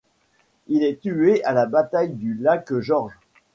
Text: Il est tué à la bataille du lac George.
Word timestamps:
Il 0.67 0.81
est 0.83 0.99
tué 0.99 1.43
à 1.43 1.53
la 1.53 1.67
bataille 1.67 2.09
du 2.13 2.33
lac 2.33 2.73
George. 2.79 3.13